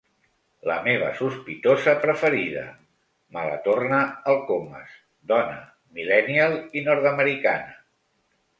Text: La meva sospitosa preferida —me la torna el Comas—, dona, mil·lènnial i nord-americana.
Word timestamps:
La 0.67 0.75
meva 0.85 1.09
sospitosa 1.17 1.93
preferida 2.05 2.63
—me 2.71 3.45
la 3.49 3.59
torna 3.67 3.99
el 4.33 4.41
Comas—, 4.49 4.97
dona, 5.35 5.61
mil·lènnial 5.99 6.59
i 6.81 6.87
nord-americana. 6.91 7.81